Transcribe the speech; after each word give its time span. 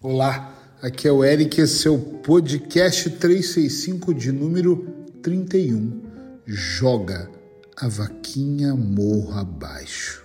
Olá, 0.00 0.54
aqui 0.80 1.08
é 1.08 1.10
o 1.12 1.24
Eric, 1.24 1.60
esse 1.60 1.88
é 1.88 1.90
o 1.90 1.98
podcast 1.98 3.10
365 3.10 4.14
de 4.14 4.30
número 4.30 4.86
31. 5.20 6.02
Joga 6.46 7.28
a 7.76 7.88
vaquinha 7.88 8.76
morro 8.76 9.36
abaixo. 9.36 10.24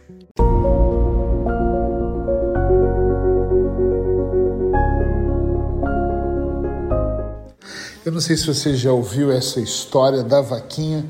Eu 8.05 8.11
não 8.11 8.21
sei 8.21 8.37
se 8.37 8.45
você 8.45 8.75
já 8.75 8.91
ouviu 8.91 9.31
essa 9.31 9.59
história 9.59 10.23
da 10.23 10.39
vaquinha 10.39 11.03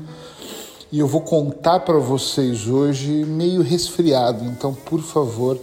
e 0.90 0.98
eu 0.98 1.06
vou 1.06 1.20
contar 1.20 1.80
para 1.80 1.98
vocês 1.98 2.66
hoje 2.66 3.26
meio 3.26 3.60
resfriado, 3.60 4.42
então 4.46 4.72
por 4.72 5.02
favor 5.02 5.60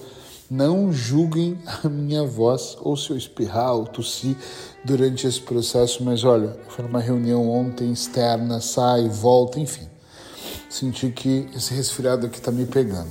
não 0.52 0.92
julguem 0.92 1.58
a 1.82 1.88
minha 1.88 2.26
voz 2.26 2.78
ou 2.82 2.98
se 2.98 3.10
eu 3.10 3.16
espirrar 3.16 3.74
ou 3.74 3.86
tossir 3.86 4.36
durante 4.84 5.26
esse 5.26 5.40
processo, 5.40 6.04
mas 6.04 6.26
olha, 6.26 6.58
foi 6.68 6.84
numa 6.84 7.00
reunião 7.00 7.50
ontem 7.50 7.94
externa, 7.94 8.60
sai, 8.60 9.08
volta, 9.08 9.62
enfim. 9.62 9.88
Senti 10.70 11.10
que 11.10 11.50
esse 11.56 11.74
resfriado 11.74 12.26
aqui 12.26 12.38
está 12.38 12.52
me 12.52 12.66
pegando. 12.66 13.10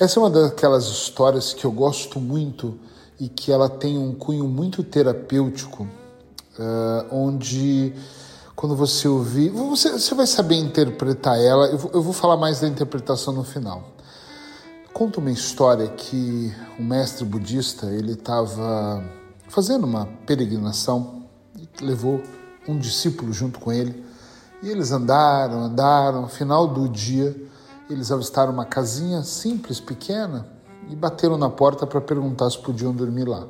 Essa 0.00 0.18
é 0.18 0.22
uma 0.22 0.30
daquelas 0.30 0.86
histórias 0.86 1.52
que 1.52 1.64
eu 1.64 1.72
gosto 1.72 2.18
muito 2.18 2.78
e 3.20 3.28
que 3.28 3.52
ela 3.52 3.68
tem 3.68 3.98
um 3.98 4.14
cunho 4.14 4.46
muito 4.46 4.82
terapêutico, 4.82 5.84
uh, 5.84 7.06
onde 7.10 7.92
quando 8.54 8.74
você 8.74 9.06
ouvir, 9.06 9.50
você, 9.50 9.90
você 9.92 10.14
vai 10.14 10.26
saber 10.26 10.56
interpretar 10.56 11.38
ela. 11.38 11.66
Eu 11.66 11.90
eu 11.92 12.02
vou 12.02 12.14
falar 12.14 12.38
mais 12.38 12.60
da 12.60 12.68
interpretação 12.68 13.34
no 13.34 13.44
final. 13.44 13.95
Conta 14.96 15.20
uma 15.20 15.30
história 15.30 15.88
que 15.88 16.50
um 16.80 16.82
mestre 16.82 17.22
budista 17.22 17.84
ele 17.84 18.12
estava 18.12 19.04
fazendo 19.46 19.84
uma 19.84 20.06
peregrinação 20.26 21.24
e 21.54 21.68
levou 21.84 22.22
um 22.66 22.78
discípulo 22.78 23.30
junto 23.30 23.60
com 23.60 23.70
ele 23.70 24.02
e 24.62 24.70
eles 24.70 24.92
andaram, 24.92 25.64
andaram. 25.64 26.22
No 26.22 26.28
final 26.28 26.66
do 26.66 26.88
dia 26.88 27.36
eles 27.90 28.10
avistaram 28.10 28.50
uma 28.54 28.64
casinha 28.64 29.22
simples, 29.22 29.80
pequena 29.80 30.46
e 30.88 30.96
bateram 30.96 31.36
na 31.36 31.50
porta 31.50 31.86
para 31.86 32.00
perguntar 32.00 32.48
se 32.48 32.58
podiam 32.58 32.94
dormir 32.94 33.28
lá. 33.28 33.46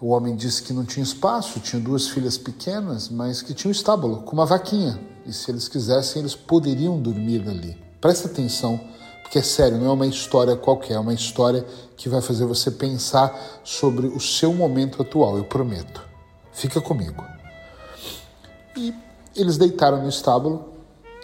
O 0.00 0.06
homem 0.08 0.34
disse 0.34 0.62
que 0.62 0.72
não 0.72 0.86
tinha 0.86 1.04
espaço, 1.04 1.60
tinha 1.60 1.78
duas 1.78 2.08
filhas 2.08 2.38
pequenas, 2.38 3.10
mas 3.10 3.42
que 3.42 3.52
tinha 3.52 3.68
um 3.68 3.72
estábulo 3.72 4.22
com 4.22 4.32
uma 4.32 4.46
vaquinha 4.46 4.98
e 5.26 5.32
se 5.34 5.50
eles 5.50 5.68
quisessem 5.68 6.20
eles 6.20 6.34
poderiam 6.34 6.98
dormir 6.98 7.46
ali. 7.46 7.76
Presta 8.00 8.28
atenção 8.28 8.80
porque 9.26 9.40
é 9.40 9.42
sério, 9.42 9.76
não 9.76 9.86
é 9.86 9.92
uma 9.92 10.06
história 10.06 10.54
qualquer, 10.54 10.94
é 10.94 10.98
uma 11.00 11.12
história 11.12 11.66
que 11.96 12.08
vai 12.08 12.20
fazer 12.20 12.44
você 12.44 12.70
pensar 12.70 13.36
sobre 13.64 14.06
o 14.06 14.20
seu 14.20 14.54
momento 14.54 15.02
atual, 15.02 15.36
eu 15.36 15.42
prometo. 15.42 16.00
Fica 16.52 16.80
comigo. 16.80 17.24
E 18.76 18.94
eles 19.34 19.58
deitaram 19.58 20.00
no 20.00 20.08
estábulo. 20.08 20.68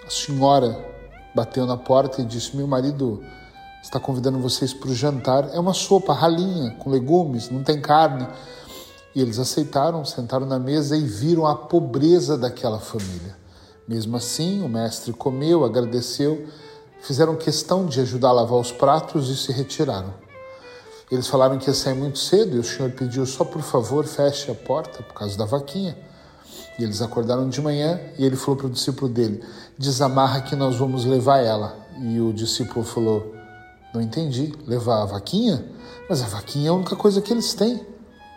A 0.05 0.11
senhora 0.11 0.85
bateu 1.33 1.65
na 1.65 1.77
porta 1.77 2.21
e 2.21 2.25
disse: 2.25 2.57
Meu 2.57 2.67
marido 2.67 3.23
está 3.81 4.01
convidando 4.01 4.41
vocês 4.41 4.75
para 4.75 4.91
o 4.91 4.95
jantar. 4.95 5.51
É 5.55 5.61
uma 5.61 5.73
sopa 5.73 6.13
ralinha, 6.13 6.73
com 6.81 6.91
legumes, 6.91 7.51
não 7.51 7.63
tem 7.63 7.81
carne. 7.81 8.27
E 9.15 9.21
eles 9.21 9.39
aceitaram, 9.39 10.05
sentaram 10.05 10.45
na 10.45 10.59
mesa 10.59 10.97
e 10.97 11.05
viram 11.05 11.47
a 11.47 11.55
pobreza 11.55 12.37
daquela 12.37 12.81
família. 12.81 13.37
Mesmo 13.87 14.17
assim, 14.17 14.61
o 14.61 14.69
mestre 14.69 15.13
comeu, 15.13 15.65
agradeceu 15.65 16.49
fizeram 17.03 17.37
questão 17.37 17.87
de 17.87 18.01
ajudar 18.01 18.29
a 18.29 18.33
lavar 18.33 18.59
os 18.59 18.73
pratos 18.73 19.29
e 19.29 19.37
se 19.37 19.53
retiraram. 19.53 20.15
Eles 21.11 21.27
falaram 21.27 21.59
que 21.59 21.69
ia 21.69 21.75
sair 21.75 21.95
muito 21.95 22.19
cedo 22.19 22.57
e 22.57 22.59
o 22.59 22.65
senhor 22.65 22.91
pediu 22.93 23.27
só 23.27 23.45
por 23.45 23.61
favor 23.61 24.07
feche 24.07 24.51
a 24.51 24.55
porta 24.55 25.03
por 25.03 25.13
causa 25.13 25.37
da 25.37 25.45
vaquinha. 25.45 25.97
E 26.79 26.83
eles 26.83 27.03
acordaram 27.03 27.49
de 27.49 27.61
manhã 27.61 28.01
e 28.19 28.25
ele 28.25 28.37
falou 28.37 28.57
para 28.57 28.67
o 28.69 28.71
discípulo 28.71 29.13
dele: 29.13 29.45
desamarra 29.77 30.41
que 30.41 30.57
nós 30.57 30.77
vamos 30.77 31.05
levar 31.05 31.41
ela. 31.41 31.77
E 32.01 32.19
o 32.19 32.33
discípulo 32.33 32.83
falou: 32.85 33.35
não 33.93 34.01
entendi, 34.01 34.55
levar 34.67 35.03
a 35.03 35.05
vaquinha? 35.05 35.63
Mas 36.09 36.23
a 36.23 36.27
vaquinha 36.27 36.69
é 36.69 36.71
a 36.71 36.75
única 36.75 36.97
coisa 36.97 37.21
que 37.21 37.33
eles 37.33 37.53
têm. 37.53 37.87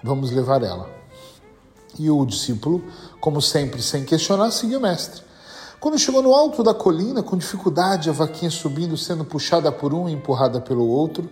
Vamos 0.04 0.32
levar 0.32 0.62
ela. 0.62 0.90
E 1.98 2.10
o 2.10 2.26
discípulo, 2.26 2.84
como 3.22 3.42
sempre, 3.42 3.82
sem 3.82 4.04
questionar, 4.04 4.52
seguiu 4.52 4.80
o 4.80 4.82
mestre. 4.82 5.22
Quando 5.80 6.00
chegou 6.00 6.22
no 6.22 6.34
alto 6.34 6.64
da 6.64 6.74
colina, 6.74 7.22
com 7.22 7.38
dificuldade, 7.38 8.10
a 8.10 8.14
vaquinha 8.14 8.50
subindo, 8.50 8.98
sendo 8.98 9.24
puxada 9.26 9.72
por 9.72 9.94
um 9.94 10.10
e 10.10 10.14
empurrada 10.14 10.60
pelo 10.60 10.88
outro, 10.88 11.30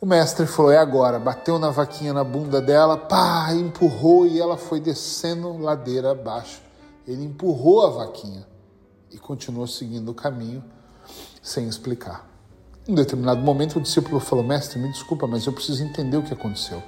o 0.00 0.06
mestre 0.06 0.46
falou: 0.46 0.72
É 0.72 0.78
agora. 0.78 1.18
Bateu 1.18 1.58
na 1.58 1.70
vaquinha 1.70 2.12
na 2.12 2.24
bunda 2.24 2.60
dela, 2.60 2.96
pá, 2.96 3.52
empurrou 3.54 4.26
e 4.26 4.40
ela 4.40 4.56
foi 4.56 4.80
descendo 4.80 5.56
ladeira 5.58 6.12
abaixo. 6.12 6.60
Ele 7.06 7.24
empurrou 7.24 7.86
a 7.86 7.90
vaquinha 7.90 8.46
e 9.10 9.18
continuou 9.18 9.66
seguindo 9.66 10.10
o 10.10 10.14
caminho 10.14 10.64
sem 11.42 11.68
explicar. 11.68 12.28
Em 12.86 12.94
determinado 12.94 13.40
momento, 13.42 13.78
o 13.78 13.80
discípulo 13.80 14.18
falou: 14.18 14.44
Mestre, 14.44 14.78
me 14.78 14.90
desculpa, 14.90 15.26
mas 15.26 15.46
eu 15.46 15.52
preciso 15.52 15.84
entender 15.84 16.16
o 16.16 16.22
que 16.22 16.32
aconteceu. 16.32 16.82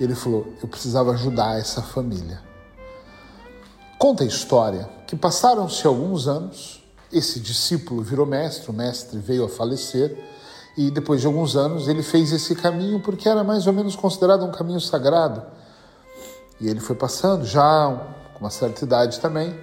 Ele 0.00 0.14
falou: 0.14 0.52
Eu 0.62 0.68
precisava 0.68 1.12
ajudar 1.12 1.58
essa 1.58 1.82
família. 1.82 2.40
Conta 3.98 4.24
a 4.24 4.26
história 4.26 4.88
que 5.06 5.16
passaram-se 5.16 5.86
alguns 5.86 6.28
anos, 6.28 6.84
esse 7.10 7.40
discípulo 7.40 8.02
virou 8.02 8.26
mestre, 8.26 8.70
o 8.70 8.72
mestre 8.72 9.18
veio 9.18 9.46
a 9.46 9.48
falecer, 9.48 10.22
e 10.76 10.90
depois 10.90 11.22
de 11.22 11.26
alguns 11.26 11.56
anos 11.56 11.88
ele 11.88 12.02
fez 12.02 12.30
esse 12.30 12.54
caminho 12.54 13.00
porque 13.00 13.26
era 13.26 13.42
mais 13.42 13.66
ou 13.66 13.72
menos 13.72 13.96
considerado 13.96 14.44
um 14.44 14.50
caminho 14.50 14.80
sagrado. 14.80 15.42
E 16.60 16.68
ele 16.68 16.80
foi 16.80 16.94
passando, 16.94 17.46
já 17.46 17.90
com 18.34 18.40
uma 18.40 18.50
certa 18.50 18.84
idade 18.84 19.18
também, 19.18 19.58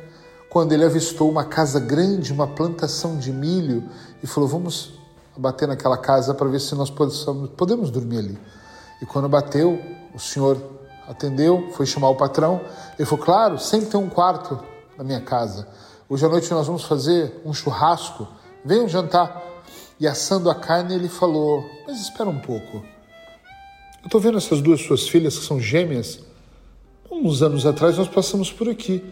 quando 0.50 0.71
ele 0.71 0.83
avistou 0.83 1.29
uma 1.29 1.45
casa 1.45 1.79
grande, 1.79 2.33
uma 2.33 2.47
plantação 2.47 3.19
de 3.19 3.31
milho, 3.31 3.88
e 4.23 4.25
falou: 4.25 4.50
Vamos 4.50 4.94
bater 5.38 5.67
naquela 5.67 5.97
casa 5.97 6.33
para 6.33 6.47
ver 6.47 6.59
se 6.59 6.73
nós 6.73 6.89
podemos, 6.89 7.50
podemos 7.55 7.91
dormir 7.91 8.17
ali. 8.17 8.39
E 9.00 9.05
quando 9.05 9.29
bateu, 9.29 9.79
o 10.13 10.19
senhor 10.19 10.72
atendeu, 11.08 11.69
foi 11.74 11.86
chamar 11.86 12.09
o 12.09 12.16
patrão. 12.16 12.62
Ele 12.97 13.06
falou: 13.06 13.24
Claro, 13.24 13.59
sempre 13.59 13.90
tem 13.90 14.00
um 14.00 14.09
quarto 14.09 14.59
na 14.97 15.03
minha 15.03 15.22
casa. 15.22 15.68
Hoje 16.08 16.25
à 16.25 16.30
noite 16.30 16.52
nós 16.52 16.68
vamos 16.68 16.84
fazer 16.84 17.41
um 17.46 17.53
churrasco. 17.53 18.28
Venham 18.64 18.88
jantar. 18.88 19.42
E 20.00 20.08
assando 20.08 20.50
a 20.50 20.56
carne, 20.56 20.96
ele 20.96 21.09
falou: 21.09 21.63
Mas 21.88 22.00
espera 22.02 22.30
um 22.30 22.40
pouco. 22.40 22.78
Eu 24.03 24.08
estou 24.08 24.19
vendo 24.19 24.38
essas 24.38 24.62
duas 24.62 24.81
suas 24.81 25.08
filhas 25.08 25.38
que 25.38 25.46
são 25.46 25.59
gêmeas. 25.59 26.19
Uns 27.09 27.42
anos 27.42 27.66
atrás 27.66 27.97
nós 27.97 28.08
passamos 28.08 28.52
por 28.52 28.69
aqui. 28.69 29.03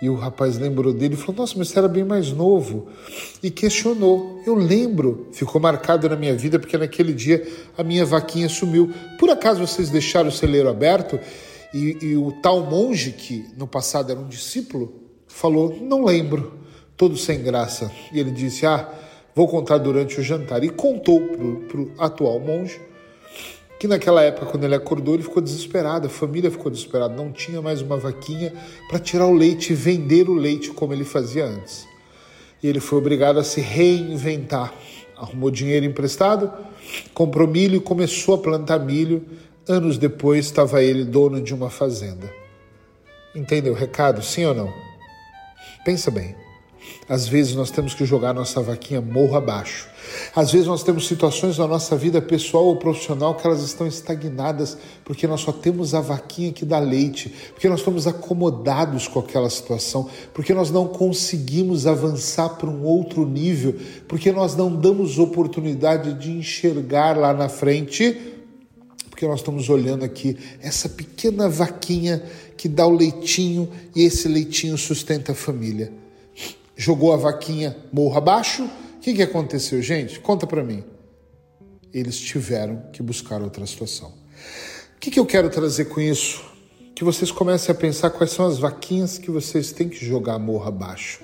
E 0.00 0.10
o 0.10 0.14
rapaz 0.14 0.58
lembrou 0.58 0.92
dele 0.92 1.14
e 1.14 1.16
falou: 1.16 1.36
Nossa, 1.36 1.54
mas 1.56 1.68
você 1.68 1.78
era 1.78 1.88
bem 1.88 2.04
mais 2.04 2.30
novo. 2.30 2.88
E 3.42 3.50
questionou. 3.50 4.42
Eu 4.46 4.54
lembro, 4.54 5.28
ficou 5.32 5.60
marcado 5.60 6.08
na 6.08 6.16
minha 6.16 6.34
vida 6.34 6.58
porque 6.58 6.76
naquele 6.76 7.14
dia 7.14 7.46
a 7.76 7.82
minha 7.82 8.04
vaquinha 8.04 8.48
sumiu. 8.48 8.92
Por 9.18 9.30
acaso 9.30 9.66
vocês 9.66 9.88
deixaram 9.88 10.28
o 10.28 10.32
celeiro 10.32 10.68
aberto? 10.68 11.18
E, 11.72 11.96
e 12.02 12.16
o 12.16 12.30
tal 12.42 12.60
monge, 12.62 13.12
que 13.12 13.46
no 13.56 13.66
passado 13.66 14.10
era 14.10 14.20
um 14.20 14.28
discípulo, 14.28 14.92
falou: 15.26 15.78
Não 15.80 16.04
lembro, 16.04 16.52
todo 16.96 17.16
sem 17.16 17.42
graça. 17.42 17.90
E 18.12 18.20
ele 18.20 18.30
disse: 18.30 18.66
Ah, 18.66 18.92
vou 19.34 19.48
contar 19.48 19.78
durante 19.78 20.20
o 20.20 20.22
jantar. 20.22 20.62
E 20.62 20.68
contou 20.68 21.20
para 21.68 21.80
o 21.80 21.90
atual 21.98 22.38
monge 22.38 22.78
que 23.78 23.86
naquela 23.86 24.22
época, 24.22 24.46
quando 24.46 24.64
ele 24.64 24.74
acordou, 24.74 25.14
ele 25.14 25.22
ficou 25.22 25.42
desesperado, 25.42 26.06
a 26.06 26.10
família 26.10 26.50
ficou 26.50 26.70
desesperada, 26.70 27.14
não 27.14 27.30
tinha 27.30 27.60
mais 27.60 27.82
uma 27.82 27.96
vaquinha 27.96 28.52
para 28.88 28.98
tirar 28.98 29.26
o 29.26 29.34
leite 29.34 29.72
e 29.72 29.76
vender 29.76 30.28
o 30.28 30.34
leite 30.34 30.70
como 30.70 30.92
ele 30.92 31.04
fazia 31.04 31.44
antes. 31.44 31.86
E 32.62 32.68
ele 32.68 32.80
foi 32.80 32.98
obrigado 32.98 33.38
a 33.38 33.44
se 33.44 33.60
reinventar. 33.60 34.72
Arrumou 35.16 35.50
dinheiro 35.50 35.84
emprestado, 35.84 36.50
comprou 37.12 37.46
milho 37.46 37.76
e 37.76 37.80
começou 37.80 38.34
a 38.34 38.38
plantar 38.38 38.78
milho. 38.78 39.22
Anos 39.68 39.98
depois, 39.98 40.46
estava 40.46 40.82
ele 40.82 41.04
dono 41.04 41.40
de 41.40 41.52
uma 41.52 41.68
fazenda. 41.68 42.32
Entendeu 43.34 43.74
o 43.74 43.76
recado, 43.76 44.22
sim 44.22 44.44
ou 44.46 44.54
não? 44.54 44.72
Pensa 45.84 46.10
bem. 46.10 46.45
Às 47.08 47.28
vezes 47.28 47.54
nós 47.54 47.70
temos 47.70 47.94
que 47.94 48.04
jogar 48.04 48.34
nossa 48.34 48.60
vaquinha 48.60 49.00
morro 49.00 49.36
abaixo. 49.36 49.88
Às 50.34 50.50
vezes 50.50 50.66
nós 50.66 50.82
temos 50.82 51.06
situações 51.06 51.56
na 51.58 51.66
nossa 51.66 51.96
vida 51.96 52.20
pessoal 52.20 52.64
ou 52.64 52.76
profissional 52.76 53.34
que 53.34 53.46
elas 53.46 53.62
estão 53.62 53.86
estagnadas 53.86 54.76
porque 55.04 55.26
nós 55.26 55.40
só 55.40 55.52
temos 55.52 55.94
a 55.94 56.00
vaquinha 56.00 56.52
que 56.52 56.64
dá 56.64 56.78
leite, 56.78 57.32
porque 57.52 57.68
nós 57.68 57.80
estamos 57.80 58.06
acomodados 58.06 59.06
com 59.06 59.20
aquela 59.20 59.48
situação, 59.48 60.08
porque 60.34 60.52
nós 60.52 60.70
não 60.70 60.88
conseguimos 60.88 61.86
avançar 61.86 62.50
para 62.50 62.68
um 62.68 62.82
outro 62.82 63.24
nível, 63.24 63.76
porque 64.08 64.32
nós 64.32 64.56
não 64.56 64.74
damos 64.74 65.18
oportunidade 65.18 66.14
de 66.14 66.32
enxergar 66.32 67.16
lá 67.16 67.32
na 67.32 67.48
frente 67.48 68.32
porque 69.08 69.26
nós 69.26 69.40
estamos 69.40 69.70
olhando 69.70 70.04
aqui 70.04 70.36
essa 70.60 70.90
pequena 70.90 71.48
vaquinha 71.48 72.22
que 72.54 72.68
dá 72.68 72.86
o 72.86 72.94
leitinho 72.94 73.66
e 73.94 74.02
esse 74.02 74.28
leitinho 74.28 74.76
sustenta 74.76 75.32
a 75.32 75.34
família 75.34 75.90
jogou 76.76 77.12
a 77.12 77.16
vaquinha 77.16 77.76
morro 77.92 78.16
abaixo. 78.16 78.64
O 78.64 79.00
que, 79.00 79.14
que 79.14 79.22
aconteceu, 79.22 79.80
gente? 79.80 80.20
Conta 80.20 80.46
para 80.46 80.62
mim. 80.62 80.84
Eles 81.92 82.20
tiveram 82.20 82.82
que 82.92 83.02
buscar 83.02 83.40
outra 83.40 83.64
situação. 83.66 84.12
O 84.96 85.00
que, 85.00 85.10
que 85.10 85.18
eu 85.18 85.24
quero 85.24 85.48
trazer 85.48 85.86
com 85.86 86.00
isso? 86.00 86.44
Que 86.94 87.04
vocês 87.04 87.30
comecem 87.30 87.72
a 87.72 87.74
pensar 87.74 88.10
quais 88.10 88.32
são 88.32 88.46
as 88.46 88.58
vaquinhas 88.58 89.16
que 89.18 89.30
vocês 89.30 89.72
têm 89.72 89.88
que 89.88 90.04
jogar 90.04 90.38
morro 90.38 90.68
abaixo. 90.68 91.20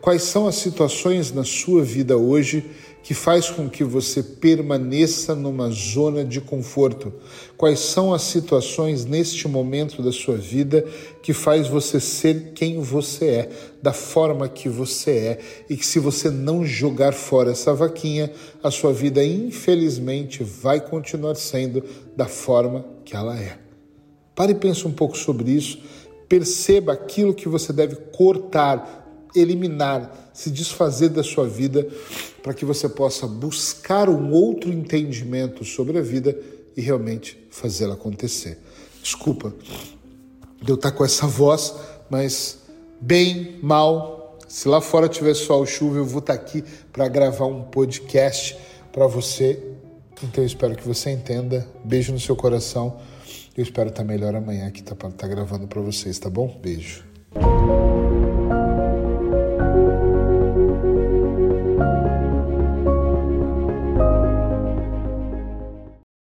Quais 0.00 0.22
são 0.22 0.46
as 0.46 0.56
situações 0.56 1.32
na 1.32 1.44
sua 1.44 1.82
vida 1.82 2.16
hoje 2.16 2.70
que 3.02 3.14
faz 3.14 3.50
com 3.50 3.68
que 3.68 3.82
você 3.82 4.22
permaneça 4.22 5.34
numa 5.34 5.70
zona 5.70 6.24
de 6.24 6.40
conforto? 6.40 7.12
Quais 7.56 7.80
são 7.80 8.14
as 8.14 8.22
situações 8.22 9.04
neste 9.04 9.48
momento 9.48 10.02
da 10.02 10.12
sua 10.12 10.36
vida 10.36 10.84
que 11.20 11.32
faz 11.32 11.66
você 11.66 11.98
ser 11.98 12.52
quem 12.54 12.80
você 12.80 13.26
é, 13.26 13.48
da 13.82 13.92
forma 13.92 14.48
que 14.48 14.68
você 14.68 15.10
é, 15.10 15.38
e 15.68 15.76
que 15.76 15.84
se 15.84 15.98
você 15.98 16.30
não 16.30 16.64
jogar 16.64 17.12
fora 17.12 17.50
essa 17.50 17.74
vaquinha, 17.74 18.30
a 18.62 18.70
sua 18.70 18.92
vida 18.92 19.24
infelizmente 19.24 20.44
vai 20.44 20.80
continuar 20.80 21.34
sendo 21.34 21.82
da 22.16 22.26
forma 22.26 22.84
que 23.04 23.16
ela 23.16 23.38
é. 23.38 23.58
Pare 24.34 24.52
e 24.52 24.56
pense 24.56 24.86
um 24.86 24.92
pouco 24.92 25.16
sobre 25.16 25.50
isso. 25.50 25.78
Perceba 26.28 26.92
aquilo 26.92 27.34
que 27.34 27.48
você 27.48 27.72
deve 27.72 27.96
cortar, 27.96 29.28
eliminar, 29.34 30.21
se 30.32 30.50
desfazer 30.50 31.10
da 31.10 31.22
sua 31.22 31.48
vida, 31.48 31.86
para 32.42 32.54
que 32.54 32.64
você 32.64 32.88
possa 32.88 33.26
buscar 33.26 34.08
um 34.08 34.32
outro 34.32 34.72
entendimento 34.72 35.64
sobre 35.64 35.98
a 35.98 36.02
vida 36.02 36.36
e 36.76 36.80
realmente 36.80 37.38
fazê-la 37.50 37.94
acontecer. 37.94 38.58
Desculpa 39.02 39.52
de 40.60 40.70
eu 40.70 40.76
estar 40.76 40.92
com 40.92 41.04
essa 41.04 41.26
voz, 41.26 41.74
mas 42.08 42.58
bem, 43.00 43.58
mal, 43.62 44.38
se 44.48 44.68
lá 44.68 44.80
fora 44.80 45.08
tiver 45.08 45.34
sol, 45.34 45.66
chuva, 45.66 45.98
eu 45.98 46.04
vou 46.04 46.20
estar 46.20 46.34
aqui 46.34 46.62
para 46.92 47.08
gravar 47.08 47.46
um 47.46 47.62
podcast 47.62 48.56
para 48.92 49.06
você. 49.06 49.58
Então 50.22 50.44
eu 50.44 50.46
espero 50.46 50.76
que 50.76 50.86
você 50.86 51.10
entenda. 51.10 51.66
Beijo 51.84 52.12
no 52.12 52.20
seu 52.20 52.36
coração. 52.36 53.00
Eu 53.56 53.62
espero 53.62 53.88
estar 53.88 54.04
melhor 54.04 54.34
amanhã 54.34 54.68
aqui 54.68 54.82
tá, 54.82 54.94
tá 54.94 55.26
gravando 55.26 55.66
para 55.66 55.80
vocês, 55.80 56.18
tá 56.18 56.30
bom? 56.30 56.58
Beijo. 56.62 57.11